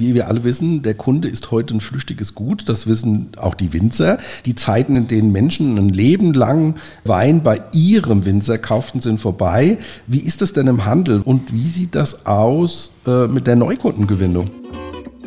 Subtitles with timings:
[0.00, 2.68] wie wir alle wissen, der Kunde ist heute ein flüchtiges Gut.
[2.68, 4.18] Das wissen auch die Winzer.
[4.46, 9.78] Die Zeiten, in denen Menschen ein Leben lang Wein bei ihrem Winzer kauften, sind vorbei.
[10.06, 14.46] Wie ist das denn im Handel und wie sieht das aus äh, mit der Neukundengewinnung?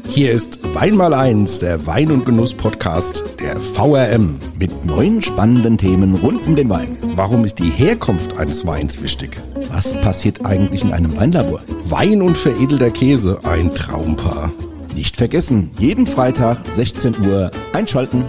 [0.07, 4.39] Hier ist Wein mal eins, der Wein- und Genuss-Podcast der VRM.
[4.59, 6.97] Mit neuen spannenden Themen rund um den Wein.
[7.15, 9.41] Warum ist die Herkunft eines Weins wichtig?
[9.71, 11.61] Was passiert eigentlich in einem Weinlabor?
[11.85, 14.51] Wein und veredelter Käse, ein Traumpaar.
[14.93, 18.25] Nicht vergessen, jeden Freitag 16 Uhr einschalten.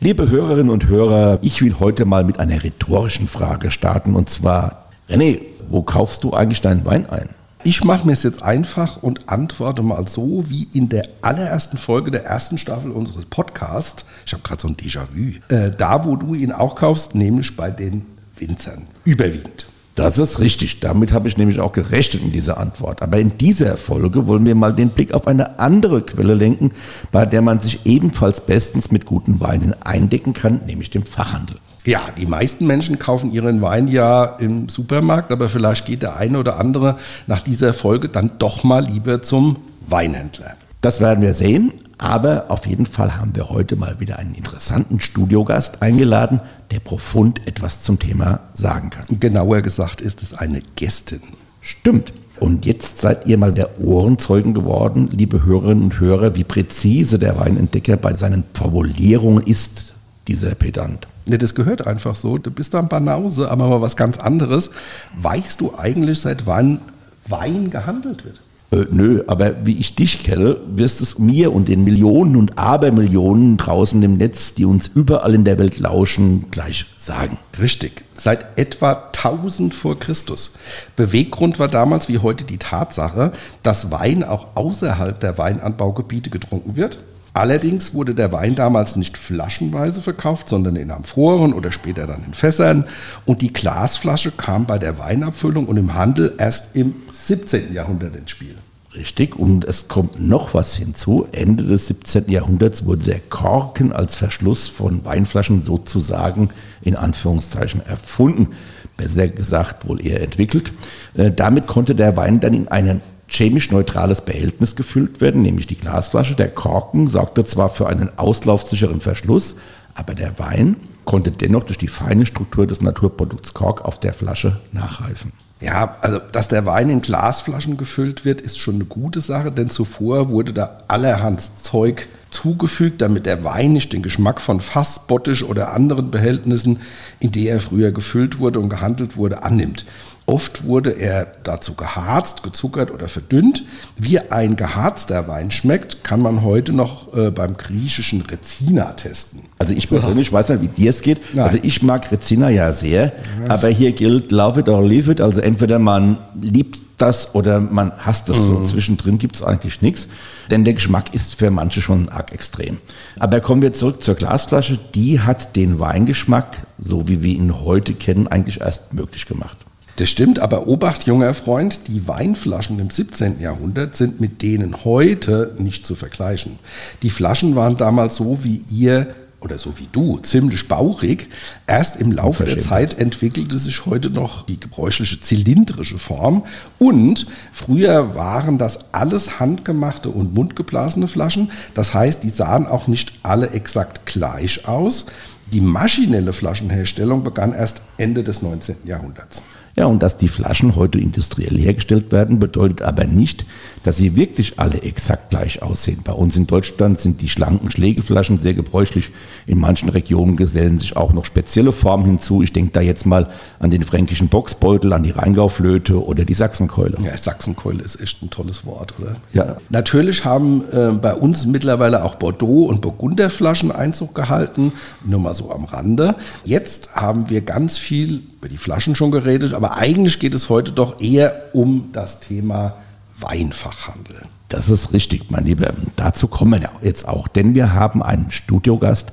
[0.00, 4.88] Liebe Hörerinnen und Hörer, ich will heute mal mit einer rhetorischen Frage starten und zwar,
[5.10, 7.28] René, wo kaufst du eigentlich deinen Wein ein?
[7.62, 12.10] Ich mache mir es jetzt einfach und antworte mal so wie in der allerersten Folge
[12.10, 14.06] der ersten Staffel unseres Podcasts.
[14.24, 15.54] Ich habe gerade so ein Déjà-vu.
[15.54, 18.06] Äh, da, wo du ihn auch kaufst, nämlich bei den
[18.38, 18.86] Winzern.
[19.04, 19.66] Überwiegend.
[19.94, 20.80] Das ist richtig.
[20.80, 23.02] Damit habe ich nämlich auch gerechnet in dieser Antwort.
[23.02, 26.72] Aber in dieser Folge wollen wir mal den Blick auf eine andere Quelle lenken,
[27.12, 31.56] bei der man sich ebenfalls bestens mit guten Weinen eindecken kann, nämlich dem Fachhandel.
[31.84, 36.38] Ja, die meisten Menschen kaufen ihren Wein ja im Supermarkt, aber vielleicht geht der eine
[36.38, 39.56] oder andere nach dieser Folge dann doch mal lieber zum
[39.88, 40.56] Weinhändler.
[40.82, 45.00] Das werden wir sehen, aber auf jeden Fall haben wir heute mal wieder einen interessanten
[45.00, 49.06] Studiogast eingeladen, der profund etwas zum Thema sagen kann.
[49.18, 51.20] Genauer gesagt ist es eine Gästin.
[51.60, 52.12] Stimmt.
[52.38, 57.38] Und jetzt seid ihr mal der Ohrenzeugen geworden, liebe Hörerinnen und Hörer, wie präzise der
[57.38, 59.92] Weinentdecker bei seinen Formulierungen ist,
[60.26, 61.06] dieser Pedant.
[61.30, 62.38] Ne, das gehört einfach so.
[62.38, 64.72] Du bist da ein Banause, aber mal was ganz anderes.
[65.14, 66.80] Weißt du eigentlich, seit wann
[67.28, 68.40] Wein gehandelt wird?
[68.72, 73.58] Äh, nö, aber wie ich dich kenne, wirst es mir und den Millionen und Abermillionen
[73.58, 77.38] draußen im Netz, die uns überall in der Welt lauschen, gleich sagen.
[77.60, 80.54] Richtig, seit etwa 1000 vor Christus.
[80.96, 83.30] Beweggrund war damals wie heute die Tatsache,
[83.62, 86.98] dass Wein auch außerhalb der Weinanbaugebiete getrunken wird
[87.32, 92.34] Allerdings wurde der Wein damals nicht flaschenweise verkauft, sondern in Amphoren oder später dann in
[92.34, 92.84] Fässern.
[93.24, 97.72] Und die Glasflasche kam bei der Weinabfüllung und im Handel erst im 17.
[97.72, 98.56] Jahrhundert ins Spiel.
[98.92, 101.28] Richtig, und es kommt noch was hinzu.
[101.30, 102.28] Ende des 17.
[102.28, 106.50] Jahrhunderts wurde der Korken als Verschluss von Weinflaschen sozusagen
[106.82, 108.48] in Anführungszeichen erfunden.
[108.96, 110.72] Besser gesagt, wohl eher entwickelt.
[111.14, 115.76] Äh, damit konnte der Wein dann in einen chemisch neutrales Behältnis gefüllt werden, nämlich die
[115.76, 116.34] Glasflasche.
[116.34, 119.56] Der Korken sorgte zwar für einen auslaufsicheren Verschluss,
[119.94, 124.60] aber der Wein konnte dennoch durch die feine Struktur des Naturprodukts Kork auf der Flasche
[124.72, 125.32] nachreifen.
[125.60, 129.68] Ja, also dass der Wein in Glasflaschen gefüllt wird, ist schon eine gute Sache, denn
[129.68, 135.44] zuvor wurde da allerhand Zeug zugefügt, damit der Wein nicht den Geschmack von Fass, Bottich
[135.44, 136.80] oder anderen Behältnissen,
[137.18, 139.84] in die er früher gefüllt wurde und gehandelt wurde, annimmt.
[140.30, 143.64] Oft wurde er dazu geharzt, gezuckert oder verdünnt.
[143.98, 149.40] Wie ein geharzter Wein schmeckt, kann man heute noch äh, beim griechischen Rezina testen.
[149.58, 151.34] Also ich persönlich weiß nicht, wie dir es geht.
[151.34, 151.46] Nein.
[151.46, 153.12] Also ich mag Rezina ja sehr,
[153.48, 155.20] aber hier gilt love it or leave it.
[155.20, 158.38] Also entweder man liebt das oder man hasst das.
[158.38, 158.44] Mhm.
[158.44, 160.06] So zwischendrin gibt es eigentlich nichts,
[160.48, 162.78] denn der Geschmack ist für manche schon arg extrem.
[163.18, 164.78] Aber kommen wir zurück zur Glasflasche.
[164.94, 169.56] Die hat den Weingeschmack, so wie wir ihn heute kennen, eigentlich erst möglich gemacht.
[170.00, 173.38] Das stimmt, aber Obacht, junger Freund, die Weinflaschen im 17.
[173.38, 176.58] Jahrhundert sind mit denen heute nicht zu vergleichen.
[177.02, 181.28] Die Flaschen waren damals so wie ihr oder so wie du, ziemlich bauchig.
[181.66, 186.46] Erst im Laufe der Zeit entwickelte sich heute noch die gebräuchliche zylindrische Form.
[186.78, 191.50] Und früher waren das alles handgemachte und mundgeblasene Flaschen.
[191.74, 195.04] Das heißt, die sahen auch nicht alle exakt gleich aus.
[195.52, 198.76] Die maschinelle Flaschenherstellung begann erst Ende des 19.
[198.86, 199.42] Jahrhunderts.
[199.76, 203.46] Ja, und dass die Flaschen heute industriell hergestellt werden, bedeutet aber nicht,
[203.82, 206.00] dass sie wirklich alle exakt gleich aussehen.
[206.04, 209.10] Bei uns in Deutschland sind die schlanken Schlägelflaschen sehr gebräuchlich.
[209.46, 212.42] In manchen Regionen gesellen sich auch noch spezielle Formen hinzu.
[212.42, 216.98] Ich denke da jetzt mal an den fränkischen Boxbeutel, an die Rheingauflöte oder die Sachsenkeule.
[217.02, 219.16] Ja, Sachsenkeule ist echt ein tolles Wort, oder?
[219.32, 219.56] Ja.
[219.70, 224.72] Natürlich haben äh, bei uns mittlerweile auch Bordeaux und Burgunderflaschen Einzug gehalten,
[225.04, 226.16] nur mal so am Rande.
[226.44, 230.72] Jetzt haben wir ganz viel über die Flaschen schon geredet, aber eigentlich geht es heute
[230.72, 232.74] doch eher um das Thema
[233.22, 234.22] Weinfachhandel.
[234.48, 235.72] Das ist richtig, mein Lieber.
[235.96, 239.12] Dazu kommen wir jetzt auch, denn wir haben einen Studiogast,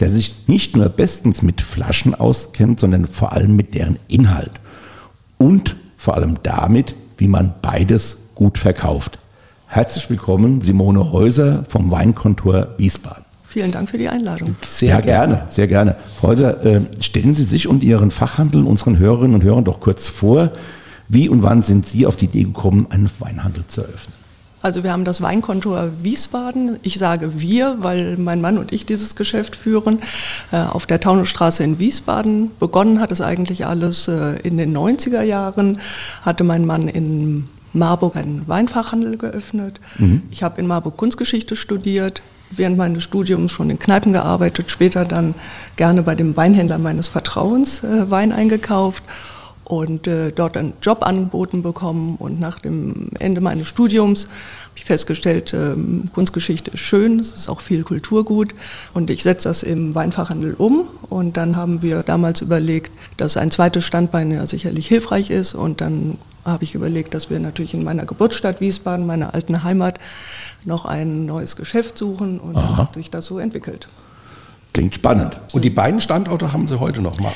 [0.00, 4.52] der sich nicht nur bestens mit Flaschen auskennt, sondern vor allem mit deren Inhalt
[5.38, 9.18] und vor allem damit, wie man beides gut verkauft.
[9.68, 13.24] Herzlich willkommen, Simone Häuser vom Weinkontor Wiesbaden.
[13.46, 14.56] Vielen Dank für die Einladung.
[14.62, 15.34] Sehr ja, gerne.
[15.34, 15.96] gerne, sehr gerne.
[16.18, 20.08] Frau Häuser, äh, stellen Sie sich und Ihren Fachhandel unseren Hörerinnen und Hörern doch kurz
[20.08, 20.52] vor.
[21.12, 24.14] Wie und wann sind Sie auf die Idee gekommen, einen Weinhandel zu eröffnen?
[24.62, 26.78] Also wir haben das Weinkontor Wiesbaden.
[26.82, 29.98] Ich sage wir, weil mein Mann und ich dieses Geschäft führen.
[30.52, 32.52] Äh, auf der Taunusstraße in Wiesbaden.
[32.58, 35.80] Begonnen hat es eigentlich alles äh, in den 90er Jahren.
[36.22, 37.44] Hatte mein Mann in
[37.74, 39.80] Marburg einen Weinfachhandel geöffnet.
[39.98, 40.22] Mhm.
[40.30, 45.34] Ich habe in Marburg Kunstgeschichte studiert, während meines Studiums schon in Kneipen gearbeitet, später dann
[45.76, 49.02] gerne bei dem Weinhändler meines Vertrauens äh, Wein eingekauft
[49.64, 52.16] und äh, dort einen Job angeboten bekommen.
[52.18, 57.48] Und nach dem Ende meines Studiums habe ich festgestellt, ähm, Kunstgeschichte ist schön, es ist
[57.48, 58.54] auch viel Kulturgut
[58.94, 60.84] und ich setze das im Weinfachhandel um.
[61.08, 65.54] Und dann haben wir damals überlegt, dass ein zweites Standbein ja sicherlich hilfreich ist.
[65.54, 70.00] Und dann habe ich überlegt, dass wir natürlich in meiner Geburtsstadt Wiesbaden, meiner alten Heimat,
[70.64, 72.62] noch ein neues Geschäft suchen und Aha.
[72.62, 73.88] dann hat sich das so entwickelt.
[74.72, 75.38] Klingt spannend.
[75.52, 77.32] Und die beiden Standorte haben Sie heute noch mal?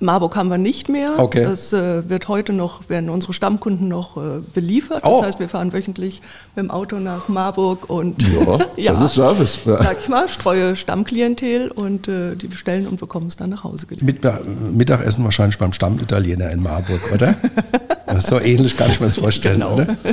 [0.00, 1.18] Marburg haben wir nicht mehr.
[1.18, 1.42] Okay.
[1.42, 5.02] Das äh, wird heute noch, werden unsere Stammkunden noch äh, beliefert.
[5.04, 5.18] Oh.
[5.18, 6.22] Das heißt, wir fahren wöchentlich
[6.54, 9.58] mit dem Auto nach Marburg und ja, ja das ist Service.
[9.64, 9.82] Ja.
[9.82, 13.86] Sag ich mal, streue Stammklientel und äh, die bestellen und bekommen es dann nach Hause
[13.86, 14.46] geliefert.
[14.46, 17.34] Mit, Mittagessen wahrscheinlich beim Stammitaliener in Marburg, oder?
[18.20, 19.74] so ähnlich kann ich mir das vorstellen, genau.
[19.74, 19.96] oder?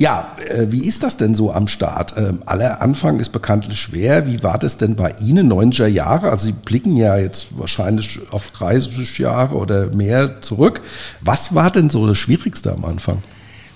[0.00, 2.14] Ja, äh, wie ist das denn so am Start?
[2.16, 4.26] Ähm, aller Anfang ist bekanntlich schwer.
[4.26, 6.30] Wie war das denn bei Ihnen 90er Jahre?
[6.30, 10.80] Also Sie blicken ja jetzt wahrscheinlich auf 30 Jahre oder mehr zurück.
[11.20, 13.22] Was war denn so das Schwierigste am Anfang?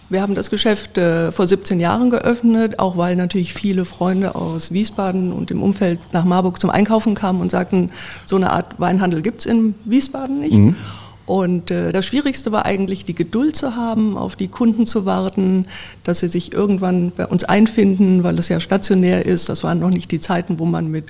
[0.08, 4.72] Wir haben das Geschäft äh, vor 17 Jahren geöffnet, auch weil natürlich viele Freunde aus
[4.72, 7.90] Wiesbaden und dem Umfeld nach Marburg zum Einkaufen kamen und sagten,
[8.24, 10.56] so eine Art Weinhandel gibt's in Wiesbaden nicht.
[10.56, 10.76] Mhm.
[11.26, 15.66] Und äh, das Schwierigste war eigentlich, die Geduld zu haben, auf die Kunden zu warten,
[16.02, 19.48] dass sie sich irgendwann bei uns einfinden, weil es ja stationär ist.
[19.48, 21.06] Das waren noch nicht die Zeiten, wo man mit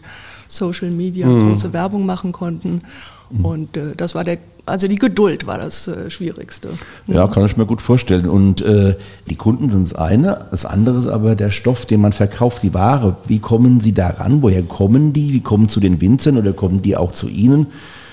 [0.47, 1.51] Social Media mhm.
[1.51, 2.83] große Werbung machen konnten.
[3.31, 3.45] Mhm.
[3.45, 6.71] Und äh, das war der, also die Geduld war das äh, Schwierigste.
[7.09, 8.29] Ja, kann ich mir gut vorstellen.
[8.29, 8.95] Und äh,
[9.29, 12.73] die Kunden sind das eine, das andere ist aber der Stoff, den man verkauft, die
[12.73, 13.17] Ware.
[13.27, 14.43] Wie kommen Sie daran?
[14.43, 15.33] Woher kommen die?
[15.33, 17.67] Wie kommen zu den Winzern oder kommen die auch zu Ihnen?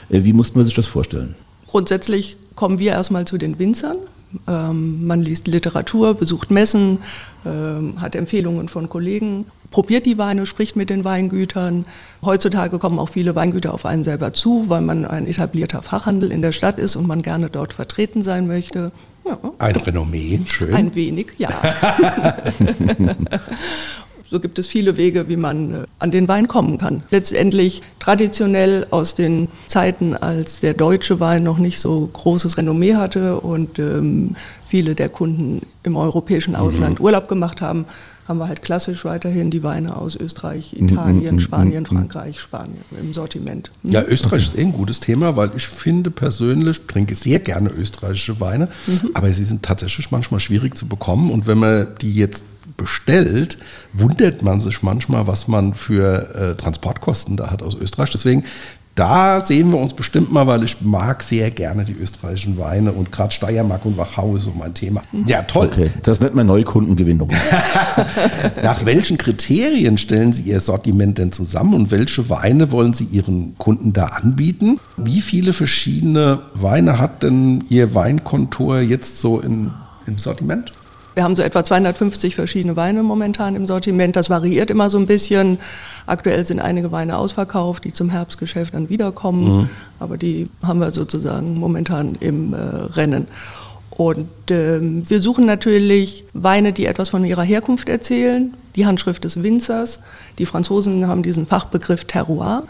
[0.10, 1.36] Äh, wie muss man sich das vorstellen?
[1.72, 3.96] Grundsätzlich kommen wir erstmal zu den Winzern.
[4.46, 7.00] Ähm, man liest Literatur, besucht Messen,
[7.46, 11.86] ähm, hat Empfehlungen von Kollegen, probiert die Weine, spricht mit den Weingütern.
[12.22, 16.42] Heutzutage kommen auch viele Weingüter auf einen selber zu, weil man ein etablierter Fachhandel in
[16.42, 18.92] der Stadt ist und man gerne dort vertreten sein möchte.
[19.26, 19.38] Ja.
[19.58, 20.74] Ein Renommee, schön.
[20.74, 21.52] Ein wenig, ja.
[24.32, 27.04] So gibt es viele Wege, wie man äh, an den Wein kommen kann.
[27.12, 33.42] Letztendlich traditionell aus den Zeiten, als der deutsche Wein noch nicht so großes Renommee hatte
[33.42, 37.06] und ähm, viele der Kunden im europäischen Ausland mhm.
[37.06, 37.86] Urlaub gemacht haben,
[38.26, 42.78] haben wir halt klassisch weiterhin die Weine aus Österreich, mhm, Italien, mhm, Spanien, Frankreich, Spanien
[42.98, 43.70] im Sortiment.
[43.84, 43.92] Mhm.
[43.92, 48.40] Ja, Österreich ist eh ein gutes Thema, weil ich finde persönlich, trinke sehr gerne österreichische
[48.40, 49.10] Weine, mhm.
[49.14, 52.46] aber sie sind tatsächlich manchmal schwierig zu bekommen und wenn man die jetzt
[52.82, 53.60] bestellt,
[53.94, 58.10] wundert man sich manchmal, was man für äh, Transportkosten da hat aus Österreich.
[58.10, 58.44] Deswegen,
[58.96, 63.12] da sehen wir uns bestimmt mal, weil ich mag sehr gerne die österreichischen Weine und
[63.12, 65.02] gerade Steiermark und Wachau ist so mein Thema.
[65.26, 65.68] Ja, toll.
[65.68, 67.30] Okay, das nennt man Neukundengewinnung.
[68.64, 73.58] Nach welchen Kriterien stellen Sie Ihr Sortiment denn zusammen und welche Weine wollen Sie Ihren
[73.58, 74.80] Kunden da anbieten?
[74.98, 79.72] Wie viele verschiedene Weine hat denn Ihr Weinkontor jetzt so in,
[80.06, 80.74] im Sortiment?
[81.14, 84.16] Wir haben so etwa 250 verschiedene Weine momentan im Sortiment.
[84.16, 85.60] Das variiert immer so ein bisschen.
[86.06, 89.44] Aktuell sind einige Weine ausverkauft, die zum Herbstgeschäft dann wiederkommen.
[89.44, 89.70] Mhm.
[90.00, 93.28] Aber die haben wir sozusagen momentan im äh, Rennen.
[93.90, 98.54] Und ähm, wir suchen natürlich Weine, die etwas von ihrer Herkunft erzählen.
[98.78, 100.00] Die Handschrift des Winzers.
[100.38, 102.64] Die Franzosen haben diesen Fachbegriff Terroir,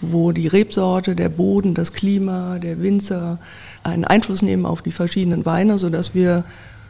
[0.00, 3.38] wo die Rebsorte, der Boden, das Klima, der Winzer
[3.84, 6.44] einen Einfluss nehmen auf die verschiedenen Weine, sodass wir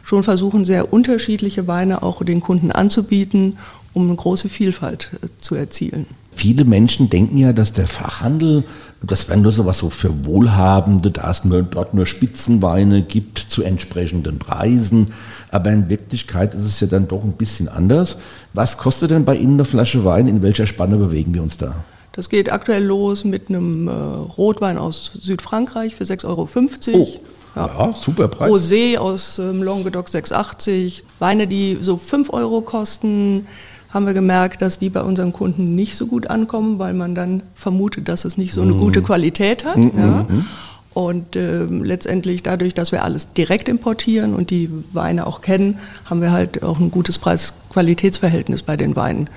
[0.05, 3.57] schon versuchen, sehr unterschiedliche Weine auch den Kunden anzubieten,
[3.93, 6.05] um eine große Vielfalt äh, zu erzielen.
[6.35, 8.65] Viele Menschen denken ja, dass der Fachhandel,
[9.01, 13.39] das wäre nur so was so für Wohlhabende, da es nur, dort nur Spitzenweine gibt
[13.47, 15.13] zu entsprechenden Preisen.
[15.49, 18.17] Aber in Wirklichkeit ist es ja dann doch ein bisschen anders.
[18.53, 20.27] Was kostet denn bei Ihnen eine Flasche Wein?
[20.27, 21.83] In welcher Spanne bewegen wir uns da?
[22.11, 26.49] Das geht aktuell los mit einem äh, Rotwein aus Südfrankreich für 6,50 Euro.
[26.93, 27.07] Oh.
[27.55, 28.51] Ja, ja super Preis.
[28.51, 31.03] Rosé aus ähm, Languedoc 6,80.
[31.19, 33.47] Weine, die so 5 Euro kosten,
[33.89, 37.43] haben wir gemerkt, dass die bei unseren Kunden nicht so gut ankommen, weil man dann
[37.55, 38.79] vermutet, dass es nicht so eine mm.
[38.79, 39.77] gute Qualität hat.
[39.77, 40.23] Mm, ja.
[40.23, 40.45] Mm,
[40.93, 46.21] und ähm, letztendlich dadurch, dass wir alles direkt importieren und die Weine auch kennen, haben
[46.21, 49.29] wir halt auch ein gutes Preis-Qualitätsverhältnis bei den Weinen.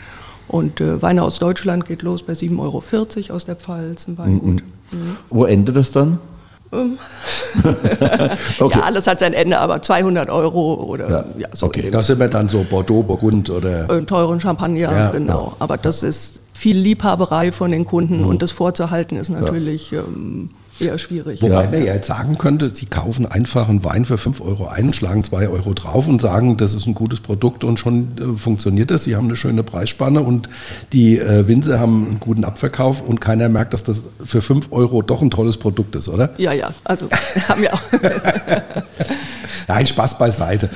[0.48, 4.62] Und äh, Weine aus Deutschland geht los bei 7,40 Euro aus der Pfalz im Weingut.
[4.90, 4.98] Mhm.
[4.98, 5.16] Mhm.
[5.30, 6.18] Wo endet das dann?
[8.60, 8.78] okay.
[8.78, 11.66] Ja, alles hat sein Ende, aber 200 Euro oder ja, ja so.
[11.66, 13.88] Okay, da sind wir dann so Bordeaux, Burgund oder.
[13.90, 15.54] Einen teuren Champagner, ja, genau.
[15.58, 18.26] Aber das ist viel Liebhaberei von den Kunden mhm.
[18.26, 19.92] und das vorzuhalten ist natürlich.
[19.92, 21.42] Ähm, eher schwierig.
[21.42, 21.70] Wobei ja.
[21.70, 25.24] man ja jetzt sagen könnte, Sie kaufen einfach einen Wein für 5 Euro ein, schlagen
[25.24, 29.04] 2 Euro drauf und sagen, das ist ein gutes Produkt und schon äh, funktioniert das.
[29.04, 30.48] Sie haben eine schöne Preisspanne und
[30.92, 35.02] die äh, Winzer haben einen guten Abverkauf und keiner merkt, dass das für 5 Euro
[35.02, 36.30] doch ein tolles Produkt ist, oder?
[36.38, 37.08] Ja, ja, also
[37.48, 37.82] haben wir auch.
[39.68, 40.70] Nein, Spaß beiseite.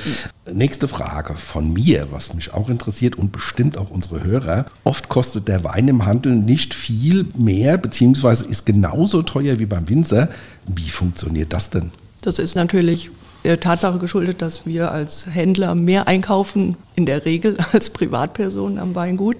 [0.51, 4.67] Nächste Frage von mir, was mich auch interessiert und bestimmt auch unsere Hörer.
[4.83, 9.89] Oft kostet der Wein im Handel nicht viel mehr, beziehungsweise ist genauso teuer wie beim
[9.89, 10.29] Winzer.
[10.67, 11.91] Wie funktioniert das denn?
[12.21, 13.09] Das ist natürlich
[13.43, 18.93] der Tatsache geschuldet, dass wir als Händler mehr einkaufen, in der Regel als Privatpersonen am
[18.93, 19.37] Weingut.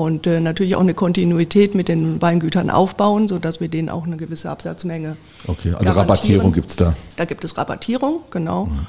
[0.00, 4.16] Und äh, natürlich auch eine Kontinuität mit den Weingütern aufbauen, sodass wir denen auch eine
[4.16, 5.16] gewisse Absatzmenge.
[5.46, 6.94] Okay, also Rabattierung gibt es da.
[7.16, 8.64] Da gibt es Rabattierung, genau.
[8.64, 8.86] Mhm.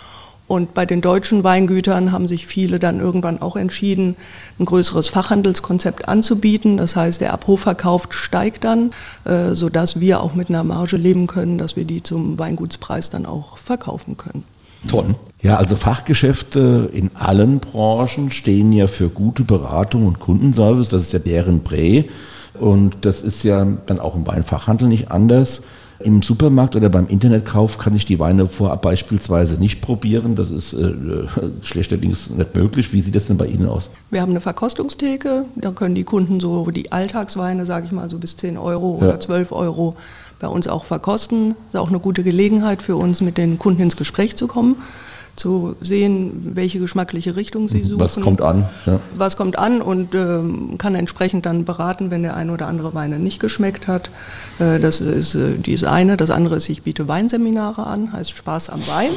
[0.48, 4.16] Und bei den deutschen Weingütern haben sich viele dann irgendwann auch entschieden,
[4.58, 6.78] ein größeres Fachhandelskonzept anzubieten.
[6.78, 8.92] Das heißt, der Abrufverkauf steigt dann,
[9.26, 13.26] äh, sodass wir auch mit einer Marge leben können, dass wir die zum Weingutspreis dann
[13.26, 14.46] auch verkaufen können.
[14.88, 15.16] Toll.
[15.42, 20.90] Ja, also Fachgeschäfte in allen Branchen stehen ja für gute Beratung und Kundenservice.
[20.90, 22.06] Das ist ja deren Prä.
[22.60, 25.62] Und das ist ja dann auch im Weinfachhandel nicht anders.
[26.04, 30.36] Im Supermarkt oder beim Internetkauf kann ich die Weine vorab beispielsweise nicht probieren.
[30.36, 30.94] Das ist äh,
[31.62, 32.94] schlechterdings nicht möglich.
[32.94, 33.90] Wie sieht das denn bei Ihnen aus?
[34.10, 35.46] Wir haben eine Verkostungstheke.
[35.56, 39.08] Da können die Kunden so die Alltagsweine, sage ich mal, so bis 10 Euro ja.
[39.08, 39.96] oder 12 Euro
[40.40, 41.50] bei uns auch verkosten.
[41.72, 44.78] Das ist auch eine gute Gelegenheit für uns, mit den Kunden ins Gespräch zu kommen
[45.42, 48.00] zu sehen, welche geschmackliche Richtung sie suchen.
[48.00, 48.70] Was kommt an?
[48.86, 49.00] Ja.
[49.16, 53.18] Was kommt an und ähm, kann entsprechend dann beraten, wenn der eine oder andere Weine
[53.18, 54.12] nicht geschmeckt hat.
[54.60, 56.16] Äh, das ist äh, dies eine.
[56.16, 59.10] Das andere ist, ich biete Weinseminare an, heißt Spaß am Wein.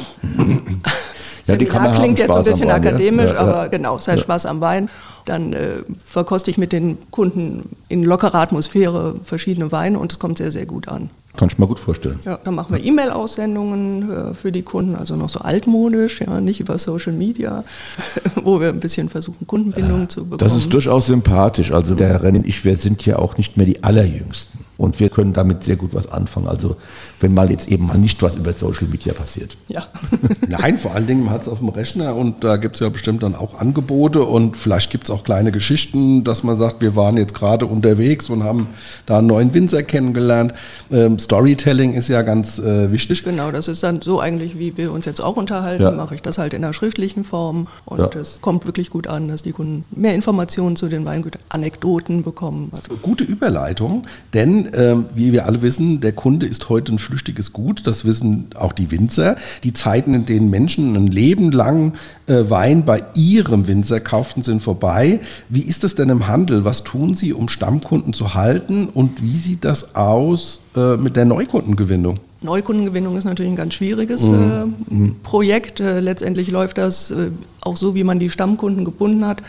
[1.45, 3.37] ja, Seminar klingt jetzt so ein bisschen Wein, akademisch, ja?
[3.37, 4.89] aber genau, es heißt Spaß am Wein.
[5.25, 10.39] Dann äh, verkoste ich mit den Kunden in lockerer Atmosphäre verschiedene Weine und es kommt
[10.39, 11.11] sehr, sehr gut an.
[11.37, 12.19] Kann ich mir gut vorstellen.
[12.25, 16.59] Ja, dann machen wir E-Mail-Aussendungen äh, für die Kunden, also noch so altmodisch, ja, nicht
[16.59, 17.63] über Social Media,
[18.43, 20.39] wo wir ein bisschen versuchen, Kundenbindung ja, zu bekommen.
[20.39, 21.71] Das ist durchaus sympathisch.
[21.71, 24.59] Also der Rennen und ich, wir sind ja auch nicht mehr die Allerjüngsten.
[24.77, 26.47] Und wir können damit sehr gut was anfangen.
[26.47, 26.75] Also
[27.19, 29.57] wenn mal jetzt eben mal nicht was über Social Media passiert.
[29.67, 29.87] Ja.
[30.47, 32.89] Nein, vor allen Dingen, man hat es auf dem Rechner und da gibt es ja
[32.89, 36.95] bestimmt dann auch Angebote und vielleicht gibt es auch kleine Geschichten, dass man sagt, wir
[36.95, 38.67] waren jetzt gerade unterwegs und haben
[39.05, 40.53] da einen neuen Winzer kennengelernt.
[40.91, 43.23] Ähm, Storytelling ist ja ganz äh, wichtig.
[43.23, 45.91] Genau, das ist dann so eigentlich, wie wir uns jetzt auch unterhalten, ja.
[45.91, 48.09] mache ich das halt in der schriftlichen Form und ja.
[48.19, 52.71] es kommt wirklich gut an, dass die Kunden mehr Informationen zu den Weingütern, Anekdoten bekommen.
[52.75, 52.95] Also.
[53.01, 57.87] Gute Überleitung, denn ähm, wie wir alle wissen, der Kunde ist heute ein flüchtiges Gut.
[57.87, 59.37] Das wissen auch die Winzer.
[59.63, 61.93] Die Zeiten, in denen Menschen ein Leben lang
[62.27, 65.19] äh, Wein bei ihrem Winzer kauften, sind vorbei.
[65.49, 66.65] Wie ist das denn im Handel?
[66.65, 68.87] Was tun Sie, um Stammkunden zu halten?
[68.87, 72.19] Und wie sieht das aus äh, mit der Neukundengewinnung?
[72.41, 74.75] Neukundengewinnung ist natürlich ein ganz schwieriges mhm.
[74.89, 75.15] äh, mhm.
[75.23, 75.79] Projekt.
[75.79, 77.31] Äh, letztendlich läuft das äh,
[77.61, 79.41] auch so, wie man die Stammkunden gebunden hat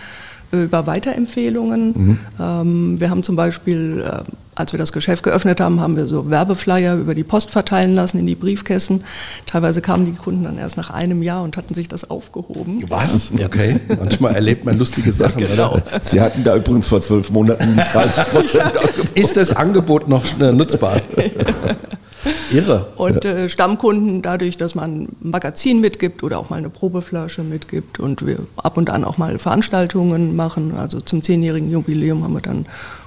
[0.52, 1.86] über Weiterempfehlungen.
[1.88, 2.18] Mhm.
[2.40, 4.22] Ähm, wir haben zum Beispiel, äh,
[4.56, 8.18] als wir das Geschäft geöffnet haben, haben wir so Werbeflyer über die Post verteilen lassen
[8.18, 9.04] in die Briefkästen.
[9.44, 12.82] Teilweise kamen die Kunden dann erst nach einem Jahr und hatten sich das aufgehoben.
[12.88, 13.30] Was?
[13.32, 13.78] Okay.
[13.88, 15.46] Manchmal erlebt man lustige Sachen.
[15.46, 15.78] Genau.
[16.02, 18.72] Sie hatten da übrigens vor zwölf Monaten 30 Prozent.
[19.14, 21.02] Ist das Angebot noch nutzbar?
[22.50, 22.92] Irre.
[22.96, 28.00] Und äh, Stammkunden dadurch, dass man ein Magazin mitgibt oder auch mal eine Probeflasche mitgibt
[28.00, 30.74] und wir ab und an auch mal Veranstaltungen machen.
[30.76, 32.66] Also zum zehnjährigen Jubiläum haben wir dann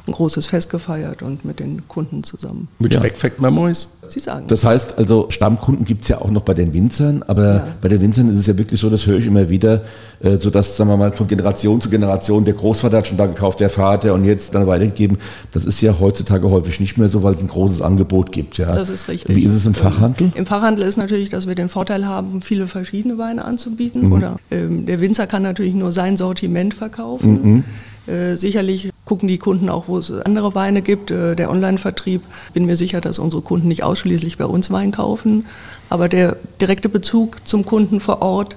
[0.10, 2.68] ein großes Fest gefeiert und mit den Kunden zusammen.
[2.80, 3.02] Mit ja.
[3.02, 3.88] Fact Memories?
[4.08, 4.48] Sie sagen.
[4.48, 7.68] Das heißt also, Stammkunden gibt es ja auch noch bei den Winzern, aber ja.
[7.82, 9.84] bei den Winzern ist es ja wirklich so, das höre ich immer wieder,
[10.22, 13.28] äh, so dass, sagen wir mal, von Generation zu Generation, der Großvater hat schon da
[13.28, 15.18] gekauft, der Vater und jetzt dann weitergegeben.
[15.52, 18.58] Das ist ja heutzutage häufig nicht mehr so, weil es ein großes Angebot gibt.
[18.58, 18.76] Ja.
[18.76, 19.36] Das ist richtig.
[19.36, 20.32] Wie ist es im Fachhandel?
[20.36, 24.08] Im Fachhandel ist natürlich, dass wir den Vorteil haben, viele verschiedene Weine anzubieten.
[24.08, 24.14] Mhm.
[24.14, 27.40] Oder ähm, der Winzer kann natürlich nur sein Sortiment verkaufen.
[27.44, 27.64] Mhm.
[28.08, 31.10] Äh, sicherlich gucken die Kunden auch, wo es andere Weine gibt.
[31.10, 32.22] Äh, der Online-Vertrieb,
[32.54, 35.48] bin mir sicher, dass unsere Kunden nicht ausschließlich bei uns Wein kaufen.
[35.90, 38.56] Aber der direkte Bezug zum Kunden vor Ort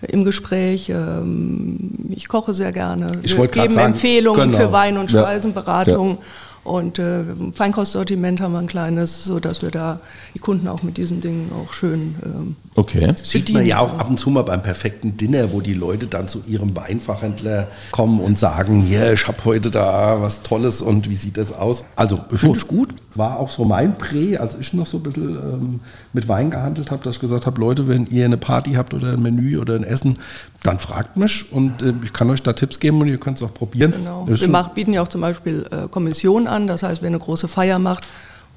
[0.00, 0.88] äh, im Gespräch.
[0.88, 3.18] Ähm, ich koche sehr gerne.
[3.24, 4.66] Ich Wir geben sagen, Empfehlungen genau.
[4.66, 6.10] für Wein- und Speisenberatung.
[6.10, 6.14] Ja.
[6.14, 6.20] Ja.
[6.64, 7.24] Und äh,
[7.54, 10.00] Feinkostsortiment haben wir ein kleines, so dass wir da
[10.34, 13.14] die Kunden auch mit diesen Dingen auch schön ähm, Okay.
[13.24, 16.28] Sieht man ja auch ab und zu mal beim perfekten Dinner, wo die Leute dann
[16.28, 21.16] zu ihrem Weinfachhändler kommen und sagen, ja, ich habe heute da was Tolles und wie
[21.16, 21.84] sieht das aus?
[21.96, 22.90] Also finde ich gut.
[23.16, 25.80] War auch so mein Prä, als ich noch so ein bisschen ähm,
[26.12, 29.14] mit Wein gehandelt habe, dass ich gesagt habe, Leute, wenn ihr eine Party habt oder
[29.14, 30.18] ein Menü oder ein Essen,
[30.62, 33.42] dann fragt mich und äh, ich kann euch da Tipps geben und ihr könnt es
[33.42, 33.90] auch probieren.
[33.90, 34.28] Genau.
[34.28, 36.57] Wir schon- mach, bieten ja auch zum Beispiel äh, Kommission an.
[36.66, 38.06] Das heißt, wer eine große Feier macht,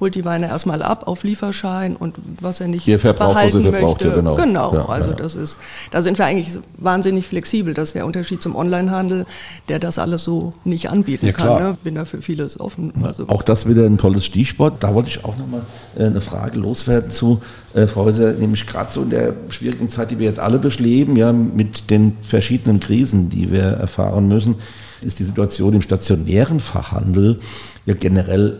[0.01, 3.59] holt die Weine erstmal ab auf Lieferschein und was er nicht Ihr verbraucht, was ihr
[3.59, 4.07] behalten verbraucht, möchte.
[4.07, 4.35] ja, genau.
[4.35, 5.15] Genau, Ja, also ja.
[5.15, 5.57] das ist,
[5.91, 7.75] da sind wir eigentlich wahnsinnig flexibel.
[7.75, 9.27] Das ist der Unterschied zum Onlinehandel,
[9.69, 11.63] der das alles so nicht anbieten Ja, kann.
[11.63, 11.77] Ne?
[11.83, 12.91] Bin da für vieles offen.
[13.03, 14.81] Also Auch das wieder ein tolles Stichwort.
[14.83, 15.61] Da wollte ich auch nochmal
[15.95, 17.39] äh, eine Frage loswerden zu,
[17.75, 21.15] äh, Frau Häuser, nämlich gerade so in der schwierigen Zeit, die wir jetzt alle durchleben,
[21.15, 24.55] ja, mit den verschiedenen Krisen, die wir erfahren müssen,
[25.03, 27.39] ist die Situation im stationären Fachhandel
[27.85, 28.57] ja generell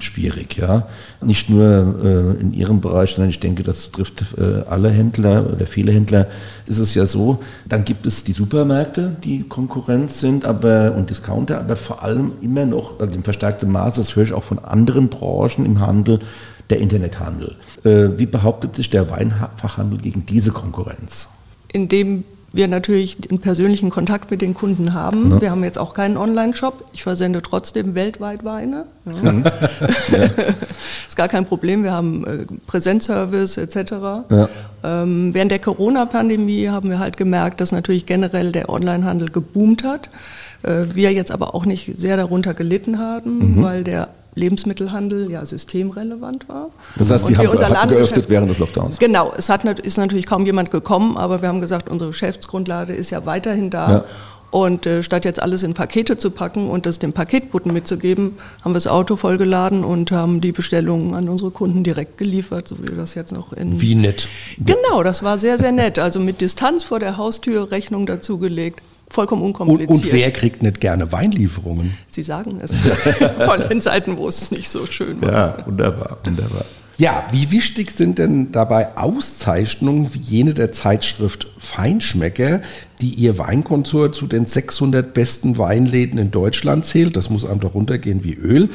[0.00, 0.86] schwierig, ja.
[1.22, 5.66] Nicht nur äh, in Ihrem Bereich, sondern ich denke, das trifft äh, alle Händler oder
[5.66, 6.26] viele Händler.
[6.66, 11.58] Ist es ja so, dann gibt es die Supermärkte, die Konkurrenz sind, aber und Discounter,
[11.58, 15.08] aber vor allem immer noch, also im verstärkten Maße, das höre ich auch von anderen
[15.08, 16.18] Branchen im Handel,
[16.68, 17.56] der Internethandel.
[17.82, 21.28] Äh, wie behauptet sich der Weinfachhandel gegen diese Konkurrenz?
[21.72, 25.32] indem wir natürlich den persönlichen Kontakt mit den Kunden haben.
[25.32, 25.40] Ja.
[25.40, 26.84] Wir haben jetzt auch keinen Online-Shop.
[26.92, 28.84] Ich versende trotzdem weltweit Weine.
[29.06, 29.32] Ja.
[31.08, 31.82] ist gar kein Problem.
[31.82, 33.92] Wir haben äh, Präsenzservice etc.
[34.28, 34.48] Ja.
[34.84, 40.10] Ähm, während der Corona-Pandemie haben wir halt gemerkt, dass natürlich generell der Onlinehandel geboomt hat.
[40.62, 43.62] Äh, wir jetzt aber auch nicht sehr darunter gelitten haben, Mhm.
[43.62, 46.70] weil der Lebensmittelhandel ja systemrelevant war.
[46.96, 48.98] Das heißt, Sie Und haben hatten geöffnet während des Lockdowns.
[48.98, 53.10] Genau, es hat, ist natürlich kaum jemand gekommen, aber wir haben gesagt, unsere Geschäftsgrundlage ist
[53.10, 53.90] ja weiterhin da.
[53.90, 54.04] Ja.
[54.50, 58.72] Und äh, statt jetzt alles in Pakete zu packen und das dem Paketboten mitzugeben, haben
[58.72, 62.88] wir das Auto vollgeladen und haben die Bestellungen an unsere Kunden direkt geliefert, so wie
[62.88, 63.80] wir das jetzt noch in.
[63.80, 64.28] Wie nett.
[64.58, 65.98] Genau, das war sehr, sehr nett.
[65.98, 68.82] Also mit Distanz vor der Haustür Rechnung dazugelegt.
[69.12, 69.90] Vollkommen Und, unkompliziert.
[69.90, 71.98] und wer kriegt nicht gerne Weinlieferungen?
[72.08, 72.70] Sie sagen es.
[73.46, 75.30] Von den Seiten, wo es nicht so schön war.
[75.32, 76.64] Ja, wunderbar, wunderbar.
[76.98, 82.60] Ja, wie wichtig sind denn dabei Auszeichnungen wie jene der Zeitschrift Feinschmecker,
[83.00, 87.16] die ihr Weinkonsort zu den 600 besten Weinläden in Deutschland zählt?
[87.16, 88.68] Das muss einem doch runtergehen wie Öl.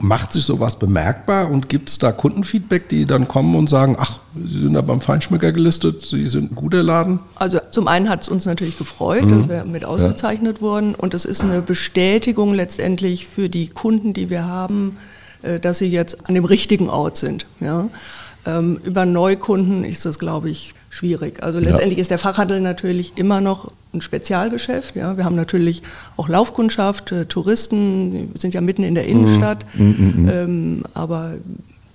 [0.00, 4.20] Macht sich sowas bemerkbar und gibt es da Kundenfeedback, die dann kommen und sagen, ach,
[4.36, 7.20] Sie sind da beim Feinschmecker gelistet, Sie sind ein guter Laden?
[7.36, 9.38] Also zum einen hat es uns natürlich gefreut, Mhm.
[9.38, 14.30] dass wir mit ausgezeichnet wurden und es ist eine Bestätigung letztendlich für die Kunden, die
[14.30, 14.96] wir haben,
[15.60, 17.46] dass sie jetzt an dem richtigen Ort sind.
[17.60, 17.88] Ja?
[18.46, 21.42] Ähm, Über Neukunden ist das, glaube ich, schwierig.
[21.42, 24.94] Also letztendlich ist der Fachhandel natürlich immer noch ein Spezialgeschäft.
[24.96, 25.16] Ja?
[25.16, 25.82] Wir haben natürlich
[26.16, 31.34] auch Laufkundschaft, äh, Touristen, sind ja mitten in der Innenstadt, ähm, aber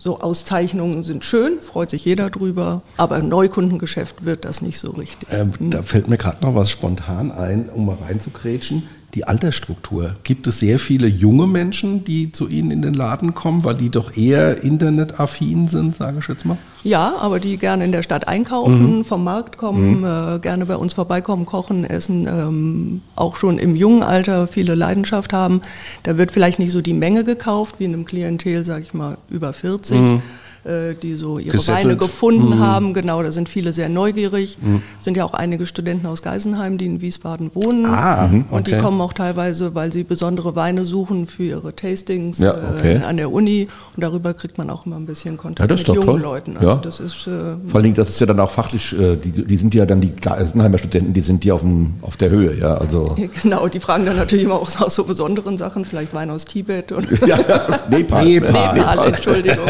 [0.02, 4.92] so Auszeichnungen sind schön, freut sich jeder drüber, aber im Neukundengeschäft wird das nicht so
[4.92, 5.28] richtig.
[5.32, 8.84] Ähm, Da fällt mir gerade noch was spontan ein, um mal reinzugrätschen.
[9.16, 10.16] Die Altersstruktur.
[10.24, 13.90] Gibt es sehr viele junge Menschen, die zu Ihnen in den Laden kommen, weil die
[13.90, 16.58] doch eher internetaffin sind, sage ich jetzt mal?
[16.84, 20.94] Ja, aber die gerne in der Stadt einkaufen, vom Markt kommen, äh, gerne bei uns
[20.94, 25.62] vorbeikommen, kochen, essen, ähm, auch schon im jungen Alter viele Leidenschaft haben.
[26.04, 29.18] Da wird vielleicht nicht so die Menge gekauft wie in einem Klientel, sage ich mal,
[29.30, 30.22] über 40.
[30.66, 31.86] äh, Die so ihre Gesettelt.
[31.86, 34.58] Weine gefunden haben, genau, da sind viele sehr neugierig.
[35.02, 37.86] Sind ja auch einige Studenten aus Geisenheim, die in Wiesbaden wohnen.
[37.86, 38.82] Ah, mhm, Und die okay.
[38.82, 42.96] kommen auch teilweise, weil sie besondere Weine suchen für ihre Tastings Ja, okay.
[42.98, 43.68] äh, an der Uni.
[43.96, 46.20] Und darüber kriegt man auch immer ein bisschen Ja, Kontakt ist mit jungen toll.
[46.22, 46.58] Leuten.
[46.58, 46.76] Also Ja.
[46.78, 47.30] das ist äh,
[47.68, 50.02] Vor allen Dingen, das ist ja dann auch fachlich, äh, die, die sind ja dann
[50.02, 53.16] die Geisenheimer Studenten, die sind ja auf, dem, auf der Höhe, ja, also.
[53.42, 56.92] genau, die fragen dann natürlich immer auch aus so besonderen Sachen, vielleicht Wein aus Tibet
[56.92, 57.38] oder Ja,
[57.90, 58.26] Nepal.
[58.26, 58.76] Nepal.
[58.78, 59.66] Nepal, Entschuldigung.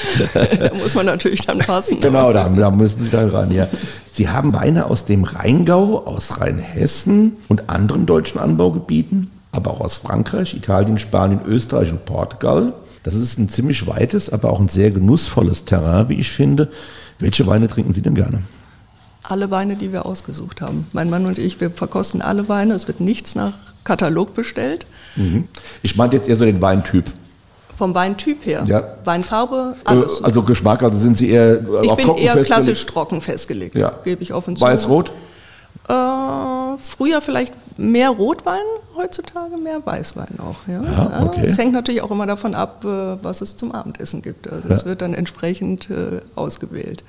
[0.34, 2.00] da muss man natürlich dann passen.
[2.00, 3.68] Genau, da, da müssen Sie dann ran, ja.
[4.12, 9.96] Sie haben Weine aus dem Rheingau, aus Rheinhessen und anderen deutschen Anbaugebieten, aber auch aus
[9.96, 12.74] Frankreich, Italien, Spanien, Österreich und Portugal.
[13.02, 16.70] Das ist ein ziemlich weites, aber auch ein sehr genussvolles Terrain, wie ich finde.
[17.18, 18.42] Welche Weine trinken Sie denn gerne?
[19.22, 20.86] Alle Weine, die wir ausgesucht haben.
[20.92, 22.74] Mein Mann und ich, wir verkosten alle Weine.
[22.74, 24.86] Es wird nichts nach Katalog bestellt.
[25.16, 25.48] Mhm.
[25.82, 27.10] Ich meinte jetzt eher so den Weintyp.
[27.78, 28.64] Vom Weintyp her.
[28.66, 28.82] Ja.
[29.04, 30.22] Weinfarbe, Äh, alles.
[30.22, 32.46] Also Geschmack, also sind Sie eher äh, ich auf bin trocken eher festgelegt?
[32.46, 33.92] klassisch trocken festgelegt, Ja.
[34.04, 34.62] gebe ich offen zu.
[34.62, 35.10] Weiß-Rot?
[35.88, 35.92] Äh,
[36.96, 38.60] früher vielleicht mehr Rotwein,
[38.96, 40.56] heutzutage mehr Weißwein auch.
[40.68, 40.82] Ja.
[40.82, 41.46] Ja, okay.
[41.46, 44.50] Es hängt natürlich auch immer davon ab, äh, was es zum Abendessen gibt.
[44.50, 44.74] Also Ja.
[44.74, 47.02] es wird dann entsprechend äh, ausgewählt.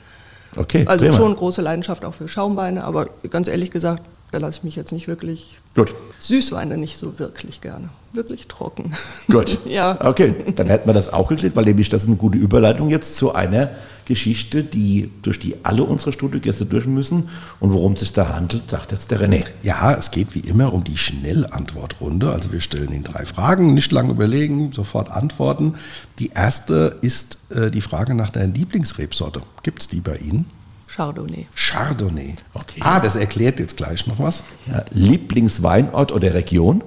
[0.56, 1.18] Okay, Also prima.
[1.18, 4.92] schon große Leidenschaft auch für Schaumweine, aber ganz ehrlich gesagt, Da lasse ich mich jetzt
[4.92, 5.60] nicht wirklich.
[5.76, 5.94] Gut.
[6.18, 7.90] Süßweine nicht so wirklich gerne.
[8.14, 8.94] Wirklich trocken.
[9.28, 9.60] Gut.
[9.66, 9.98] ja.
[10.00, 13.16] Okay, dann hätten wir das auch geklärt, weil nämlich das ist eine gute Überleitung jetzt
[13.16, 13.72] zu einer
[14.06, 17.30] Geschichte, die, durch die alle unsere Studiogäste durch müssen.
[17.60, 19.46] Und worum es sich da handelt, sagt jetzt der René.
[19.64, 22.32] Ja, es geht wie immer um die Schnellantwortrunde.
[22.32, 25.76] Also wir stellen Ihnen drei Fragen, nicht lange überlegen, sofort antworten.
[26.20, 29.42] Die erste ist äh, die Frage nach der Lieblingsrebsorte.
[29.64, 30.46] Gibt es die bei Ihnen?
[30.88, 31.48] Chardonnay.
[31.56, 32.36] Chardonnay.
[32.54, 32.80] Okay.
[32.82, 34.44] Ah, das erklärt jetzt gleich noch was.
[34.68, 36.84] Ja, Lieblingsweinort oder Region?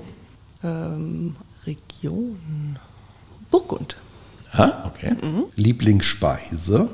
[0.65, 2.79] Ähm, Region.
[3.51, 3.97] Burgund.
[4.53, 5.15] Ah, okay.
[5.57, 6.89] Lieblingsspeise.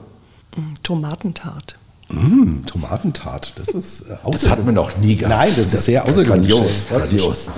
[0.57, 1.77] Mm, Tomatentart.
[2.09, 3.55] Mmh, Tomatentart.
[3.57, 5.35] Das ist äh, Das hat man noch nie gehabt.
[5.35, 6.51] Nein, das ist sehr außergewöhnlich.
[6.51, 7.48] Grandios, grandios.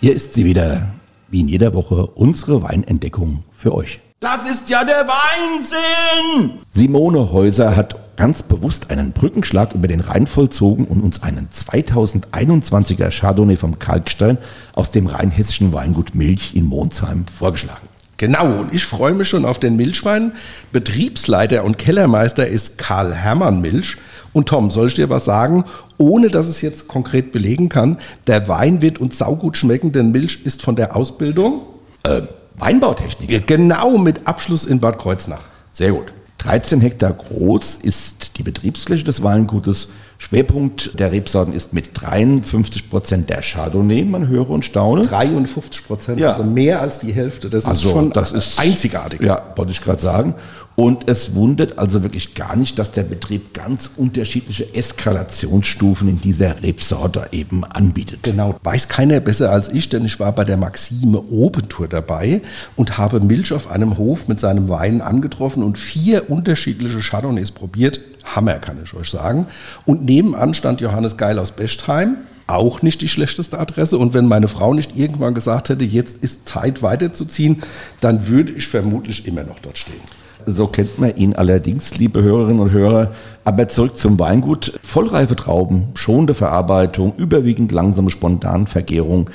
[0.00, 0.92] Hier ist sie wieder,
[1.28, 4.00] wie in jeder Woche, unsere Weinentdeckung für euch.
[4.20, 6.60] Das ist ja der Weinsinn!
[6.70, 13.08] Simone Häuser hat ganz bewusst einen Brückenschlag über den Rhein vollzogen und uns einen 2021er
[13.10, 14.36] Chardonnay vom Kalkstein
[14.74, 17.88] aus dem rheinhessischen Weingut Milch in Monsheim vorgeschlagen.
[18.18, 20.32] Genau, und ich freue mich schon auf den Milchwein.
[20.70, 23.96] Betriebsleiter und Kellermeister ist Karl Hermann Milch.
[24.34, 25.64] Und Tom, soll ich dir was sagen?
[25.96, 30.40] Ohne dass es jetzt konkret belegen kann, der Wein wird uns saugut schmecken, denn Milch
[30.44, 31.62] ist von der Ausbildung
[32.02, 32.20] Äh,
[32.58, 33.46] Weinbautechnik.
[33.46, 35.40] genau mit Abschluss in Bad Kreuznach.
[35.72, 36.12] Sehr gut.
[36.44, 39.88] 13 Hektar groß ist die Betriebsfläche des Weingutes.
[40.16, 45.02] Schwerpunkt der Rebsorten ist mit 53 Prozent der Chardonnay, man höre und staune.
[45.02, 46.32] 53 Prozent, Ja.
[46.32, 47.50] also mehr als die Hälfte.
[47.50, 49.20] Das Also ist schon das ist einzigartig.
[49.22, 50.34] Ja, wollte ich gerade sagen.
[50.80, 56.62] Und es wundert also wirklich gar nicht, dass der Betrieb ganz unterschiedliche Eskalationsstufen in dieser
[56.62, 58.20] Rebsorte eben anbietet.
[58.22, 62.40] Genau, weiß keiner besser als ich, denn ich war bei der Maxime Open Tour dabei
[62.76, 68.00] und habe Milch auf einem Hof mit seinem Wein angetroffen und vier unterschiedliche Chardonnays probiert.
[68.24, 69.48] Hammer, kann ich euch sagen.
[69.84, 72.16] Und nebenan stand Johannes Geil aus Bestheim.
[72.46, 73.98] Auch nicht die schlechteste Adresse.
[73.98, 77.62] Und wenn meine Frau nicht irgendwann gesagt hätte, jetzt ist Zeit weiterzuziehen,
[78.00, 80.00] dann würde ich vermutlich immer noch dort stehen.
[80.46, 83.12] So kennt man ihn allerdings, liebe Hörerinnen und Hörer.
[83.44, 84.78] Aber zurück zum Weingut.
[84.82, 89.30] Vollreife Trauben, schonende Verarbeitung, überwiegend langsame Spontanvergärung.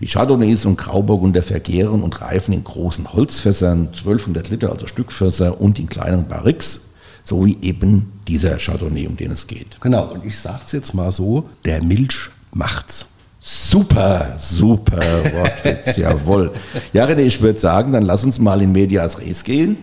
[0.00, 5.78] Die Chardonnays und Grauburgunder vergären und reifen in großen Holzfässern, 1200 Liter, also Stückfässer und
[5.78, 6.80] in kleineren Barriques,
[7.24, 9.80] so wie eben dieser Chardonnay, um den es geht.
[9.80, 13.06] Genau, und ich sage es jetzt mal so, der Milch macht's.
[13.40, 15.00] Super, super
[15.32, 16.50] Wortwitz, jawohl.
[16.92, 19.76] Ja, René, ich würde sagen, dann lass uns mal in Medias Res gehen.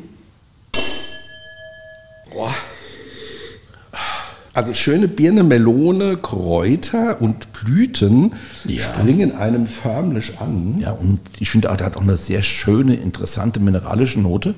[4.55, 8.33] Also schöne Birne, Melone, Kräuter und Blüten
[8.65, 8.83] Ja.
[8.83, 10.75] springen einem förmlich an.
[10.79, 14.53] Ja, und ich finde, er hat auch eine sehr schöne, interessante mineralische Note.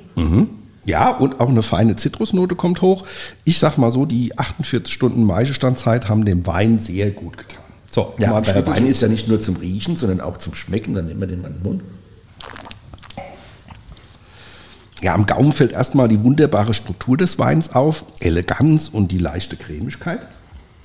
[0.84, 3.06] Ja, und auch eine feine Zitrusnote kommt hoch.
[3.46, 7.64] Ich sag mal so, die 48 Stunden Maischestandzeit haben dem Wein sehr gut getan.
[7.90, 8.68] So, Ja, aber der.
[8.68, 10.94] Wein ist ja nicht nur zum Riechen, sondern auch zum Schmecken.
[10.94, 11.82] Dann nehmen wir den mal in den Mund.
[15.06, 19.56] Ja, am Gaumen fällt erstmal die wunderbare Struktur des Weins auf, Eleganz und die leichte
[19.56, 20.26] Cremigkeit.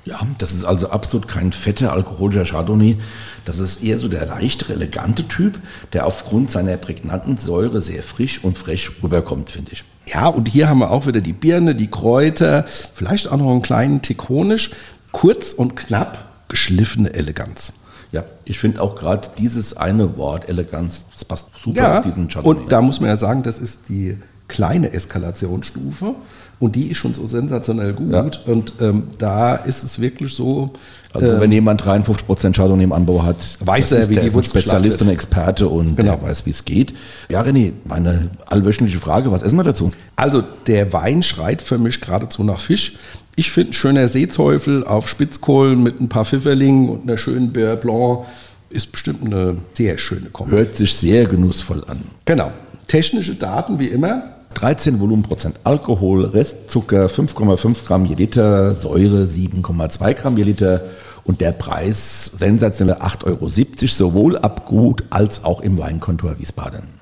[0.04, 2.98] Ja, das ist also absolut kein fetter alkoholischer Chardonnay.
[3.46, 5.59] Das ist eher so der leichtere, elegante Typ,
[5.94, 9.85] der aufgrund seiner prägnanten Säure sehr frisch und frech rüberkommt, finde ich.
[10.04, 13.62] Ja, und hier haben wir auch wieder die Birne, die Kräuter, vielleicht auch noch einen
[13.62, 14.70] kleinen Honig.
[15.12, 17.72] Kurz und knapp, geschliffene Eleganz.
[18.12, 22.62] Ja, ich finde auch gerade dieses eine Wort, Eleganz, das passt super auf diesen Chardonnay.
[22.62, 24.16] und da muss man ja sagen, das ist die
[24.49, 26.14] kleine Eskalationsstufe
[26.59, 28.12] und die ist schon so sensationell gut.
[28.12, 28.27] Ja.
[28.53, 30.70] Und ähm, da ist es wirklich so.
[31.12, 34.37] Also wenn jemand 53% Chardonnay im Anbau hat, Weiß er, ist, wie der die ist
[34.37, 36.16] ein Spezialist und Experte und Genau.
[36.16, 36.94] der weiß, wie es geht.
[37.29, 39.92] Ja, René, meine allwöchentliche Frage, was essen wir dazu?
[40.16, 42.96] Also der Wein schreit für mich geradezu nach Fisch.
[43.40, 47.79] Ich finde ein schöner Seeteufel auf Spitzkohlen mit ein paar Pfifferlingen und einer schönen Beurre
[47.79, 48.26] Blanc
[48.68, 50.53] ist bestimmt eine sehr schöne Kombi.
[50.53, 52.03] Hört sich sehr genussvoll an.
[52.26, 52.53] Genau.
[52.87, 54.24] Technische Daten wie immer.
[54.53, 60.83] 13 Volumenprozent Alkohol, Restzucker 5,5 Gramm je Liter, Säure 7,2 Gramm je Liter
[61.24, 63.48] und der Preis sensationelle 8,70 Euro,
[63.87, 66.99] sowohl ab Gut als auch im Weinkontor Wiesbaden.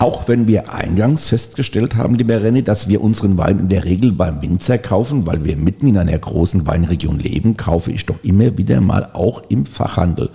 [0.00, 4.12] Auch wenn wir eingangs festgestellt haben, lieber René, dass wir unseren Wein in der Regel
[4.12, 8.56] beim Winzer kaufen, weil wir mitten in einer großen Weinregion leben, kaufe ich doch immer
[8.56, 10.30] wieder mal auch im Fachhandel.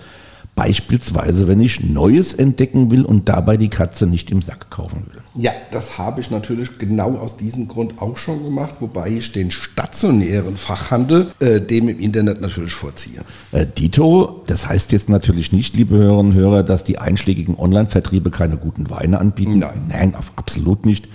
[0.54, 5.20] Beispielsweise, wenn ich Neues entdecken will und dabei die Katze nicht im Sack kaufen will.
[5.34, 9.50] Ja, das habe ich natürlich genau aus diesem Grund auch schon gemacht, wobei ich den
[9.50, 13.22] stationären Fachhandel äh, dem im Internet natürlich vorziehe.
[13.50, 18.30] Äh, Dito, das heißt jetzt natürlich nicht, liebe Hörerinnen und Hörer, dass die einschlägigen Online-Vertriebe
[18.30, 19.58] keine guten Weine anbieten.
[19.58, 19.86] Nein.
[19.88, 21.08] Nein, absolut nicht.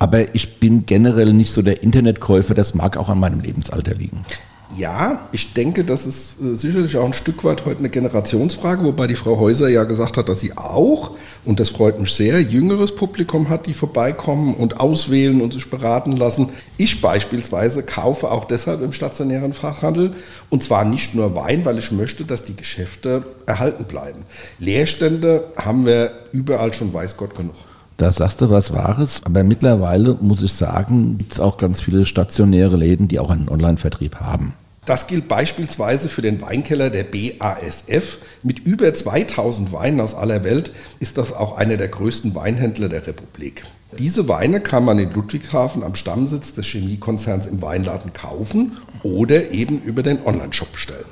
[0.00, 4.24] Aber ich bin generell nicht so der Internetkäufer, das mag auch an meinem Lebensalter liegen.
[4.76, 9.06] Ja, ich denke, das ist äh, sicherlich auch ein Stück weit heute eine Generationsfrage, wobei
[9.06, 11.12] die Frau Häuser ja gesagt hat, dass sie auch,
[11.44, 16.12] und das freut mich sehr, jüngeres Publikum hat, die vorbeikommen und auswählen und sich beraten
[16.12, 16.50] lassen.
[16.78, 20.14] Ich beispielsweise kaufe auch deshalb im stationären Fachhandel
[20.48, 24.24] und zwar nicht nur Wein, weil ich möchte, dass die Geschäfte erhalten bleiben.
[24.58, 27.56] Leerstände haben wir überall schon, weiß Gott, genug.
[27.98, 32.06] Da sagst du was Wahres, aber mittlerweile muss ich sagen, gibt es auch ganz viele
[32.06, 34.54] stationäre Läden, die auch einen Online-Vertrieb haben.
[34.84, 38.18] Das gilt beispielsweise für den Weinkeller der BASF.
[38.42, 43.06] Mit über 2000 Weinen aus aller Welt ist das auch einer der größten Weinhändler der
[43.06, 43.64] Republik.
[43.96, 49.80] Diese Weine kann man in Ludwigshafen am Stammsitz des Chemiekonzerns im Weinladen kaufen oder eben
[49.82, 51.04] über den Online-Shop bestellen.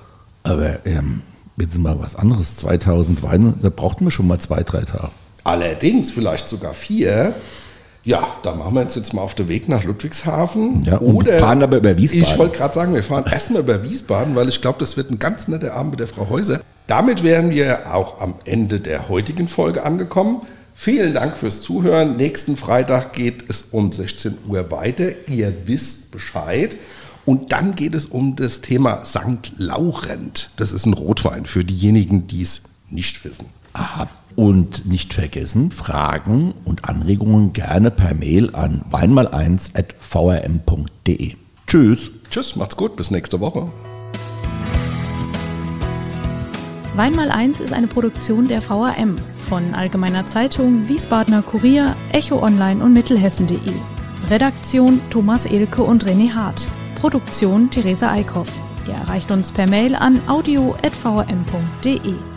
[0.42, 1.22] Aber ähm,
[1.56, 2.56] jetzt mal was anderes.
[2.56, 5.12] 2000 Weine, da braucht man schon mal zwei, drei Tage.
[5.44, 7.36] Allerdings vielleicht sogar vier.
[8.02, 10.84] Ja, da machen wir uns jetzt mal auf den Weg nach Ludwigshafen.
[10.84, 12.24] Ja, und Oder fahren aber über Wiesbaden.
[12.24, 15.18] Ich wollte gerade sagen, wir fahren erstmal über Wiesbaden, weil ich glaube, das wird ein
[15.18, 16.60] ganz netter Abend mit der Frau Häuser.
[16.86, 20.42] Damit wären wir auch am Ende der heutigen Folge angekommen.
[20.74, 22.16] Vielen Dank fürs Zuhören.
[22.16, 25.28] Nächsten Freitag geht es um 16 Uhr weiter.
[25.28, 26.76] Ihr wisst Bescheid.
[27.26, 29.52] Und dann geht es um das Thema St.
[29.58, 30.50] Laurent.
[30.56, 33.46] Das ist ein Rotwein für diejenigen, die es nicht wissen.
[33.74, 34.08] Aha.
[34.36, 41.34] Und nicht vergessen, Fragen und Anregungen gerne per Mail an weinmal1.vrm.de.
[41.66, 42.10] Tschüss.
[42.30, 43.70] Tschüss, macht's gut, bis nächste Woche.
[46.94, 52.92] Weinmal 1 ist eine Produktion der VRM von Allgemeiner Zeitung, Wiesbadener Kurier, Echo Online und
[52.92, 53.58] Mittelhessen.de.
[54.28, 56.68] Redaktion Thomas Elke und René Hart.
[56.96, 58.48] Produktion Theresa Eickhoff.
[58.86, 62.29] Ihr erreicht uns per Mail an audio.vrm.de.